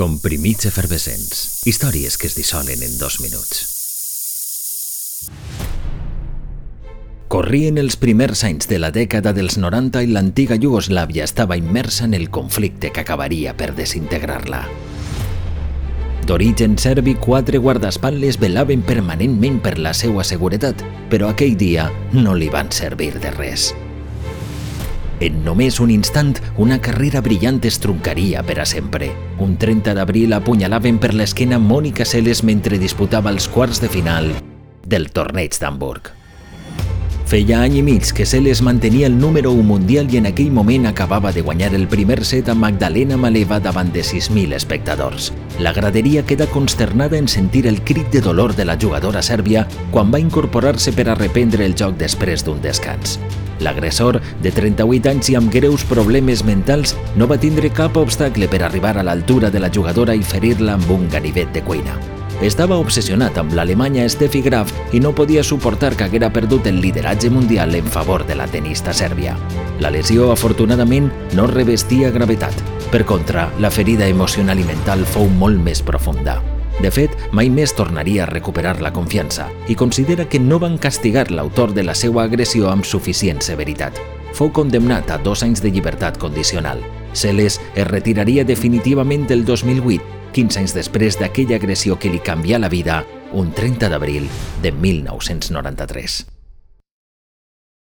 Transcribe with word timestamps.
Comprimits 0.00 0.64
efervescents. 0.64 1.60
Històries 1.68 2.14
que 2.16 2.24
es 2.30 2.32
dissolen 2.32 2.80
en 2.80 2.94
dos 2.96 3.18
minuts. 3.20 3.58
Corrien 7.28 7.76
els 7.76 7.98
primers 8.00 8.40
anys 8.48 8.70
de 8.70 8.78
la 8.80 8.88
dècada 8.96 9.34
dels 9.36 9.58
90 9.60 10.00
i 10.00 10.08
l'antiga 10.08 10.56
Iugoslàvia 10.56 11.26
estava 11.28 11.60
immersa 11.60 12.06
en 12.08 12.16
el 12.16 12.30
conflicte 12.32 12.94
que 12.96 13.04
acabaria 13.04 13.52
per 13.52 13.74
desintegrar-la. 13.76 14.62
D'origen 16.24 16.80
serbi, 16.80 17.18
quatre 17.20 17.60
guardaespatlles 17.60 18.40
velaven 18.40 18.80
permanentment 18.80 19.60
per 19.60 19.76
la 19.76 19.92
seva 19.92 20.24
seguretat, 20.24 20.80
però 21.12 21.28
aquell 21.28 21.60
dia 21.60 21.90
no 22.16 22.32
li 22.32 22.48
van 22.48 22.72
servir 22.72 23.12
de 23.20 23.36
res. 23.36 23.74
En 25.20 25.42
només 25.44 25.76
un 25.84 25.90
instant, 25.92 26.30
una 26.56 26.78
carrera 26.80 27.20
brillant 27.20 27.58
es 27.68 27.76
truncaria 27.78 28.40
per 28.42 28.56
a 28.62 28.64
sempre. 28.64 29.10
Un 29.44 29.58
30 29.60 29.92
d'abril 29.98 30.32
apunyalaven 30.32 30.96
per 30.98 31.12
l'esquena 31.12 31.58
Mònica 31.60 32.06
Celes 32.08 32.40
mentre 32.40 32.78
disputava 32.80 33.28
els 33.28 33.48
quarts 33.48 33.82
de 33.84 33.90
final 33.92 34.32
del 34.88 35.10
torneig 35.12 35.58
d'Hamburg. 35.60 36.08
Feia 37.30 37.60
any 37.62 37.76
i 37.78 37.82
mig 37.84 38.08
que 38.16 38.24
Celes 38.26 38.62
mantenia 38.64 39.06
el 39.06 39.18
número 39.20 39.52
1 39.52 39.62
mundial 39.62 40.08
i 40.10 40.16
en 40.18 40.30
aquell 40.30 40.48
moment 40.50 40.88
acabava 40.88 41.30
de 41.36 41.44
guanyar 41.46 41.74
el 41.76 41.84
primer 41.86 42.24
set 42.24 42.48
a 42.48 42.56
Magdalena 42.56 43.20
Maleva 43.20 43.60
davant 43.60 43.92
de 43.92 44.00
6.000 44.00 44.56
espectadors. 44.56 45.30
La 45.60 45.74
graderia 45.76 46.24
queda 46.24 46.48
consternada 46.48 47.20
en 47.20 47.28
sentir 47.28 47.66
el 47.68 47.84
crit 47.84 48.08
de 48.10 48.24
dolor 48.24 48.56
de 48.56 48.64
la 48.64 48.78
jugadora 48.80 49.22
sèrbia 49.22 49.68
quan 49.92 50.10
va 50.10 50.18
incorporar-se 50.18 50.96
per 50.96 51.10
a 51.10 51.14
reprendre 51.20 51.68
el 51.68 51.76
joc 51.76 52.00
després 52.00 52.42
d'un 52.42 52.58
descans. 52.64 53.20
L'agressor, 53.60 54.20
de 54.42 54.52
38 54.52 55.10
anys 55.10 55.30
i 55.30 55.36
amb 55.38 55.52
greus 55.52 55.84
problemes 55.88 56.44
mentals, 56.44 56.96
no 57.16 57.28
va 57.30 57.38
tindre 57.40 57.72
cap 57.72 57.96
obstacle 58.00 58.48
per 58.48 58.62
arribar 58.64 58.96
a 58.98 59.04
l'altura 59.04 59.50
de 59.50 59.60
la 59.60 59.70
jugadora 59.72 60.16
i 60.16 60.24
ferir-la 60.24 60.78
amb 60.78 60.90
un 60.90 61.08
ganivet 61.12 61.52
de 61.52 61.62
cuina. 61.62 61.98
Estava 62.40 62.78
obsessionat 62.80 63.36
amb 63.36 63.52
l'Alemanya 63.52 64.06
Steffi 64.08 64.40
Graf 64.40 64.72
i 64.96 65.00
no 65.04 65.12
podia 65.12 65.42
suportar 65.44 65.92
que 65.92 66.06
haguera 66.06 66.30
perdut 66.32 66.70
el 66.70 66.80
lideratge 66.80 67.28
mundial 67.28 67.74
en 67.76 67.84
favor 67.84 68.24
de 68.26 68.38
la 68.38 68.46
tenista 68.48 68.94
sèrbia. 68.96 69.36
La 69.80 69.90
lesió, 69.92 70.30
afortunadament, 70.32 71.10
no 71.36 71.46
revestia 71.46 72.10
gravetat. 72.10 72.56
Per 72.90 73.04
contra, 73.04 73.50
la 73.60 73.70
ferida 73.70 74.08
emocional 74.08 74.58
i 74.58 74.64
mental 74.64 75.04
fou 75.04 75.28
molt 75.28 75.60
més 75.60 75.84
profunda. 75.84 76.40
De 76.80 76.88
fet, 76.88 77.12
mai 77.36 77.50
més 77.52 77.74
tornaria 77.76 78.22
a 78.24 78.28
recuperar 78.30 78.78
la 78.80 78.92
confiança 78.96 79.50
i 79.68 79.76
considera 79.76 80.24
que 80.24 80.40
no 80.40 80.58
van 80.62 80.78
castigar 80.80 81.26
l'autor 81.30 81.74
de 81.76 81.84
la 81.84 81.94
seva 81.94 82.24
agressió 82.24 82.70
amb 82.70 82.88
suficient 82.88 83.44
severitat. 83.44 84.00
Fou 84.32 84.48
condemnat 84.54 85.10
a 85.12 85.20
dos 85.20 85.44
anys 85.44 85.60
de 85.60 85.74
llibertat 85.74 86.16
condicional. 86.16 86.80
Celes 87.12 87.60
es 87.74 87.86
retiraria 87.90 88.46
definitivament 88.48 89.28
el 89.28 89.44
2008, 89.44 90.18
15 90.32 90.62
anys 90.64 90.76
després 90.78 91.20
d'aquella 91.20 91.60
agressió 91.60 91.98
que 92.00 92.08
li 92.08 92.24
canvià 92.24 92.62
la 92.62 92.72
vida 92.72 93.02
un 93.32 93.52
30 93.52 93.90
d'abril 93.92 94.30
de 94.62 94.72
1993. 94.72 96.39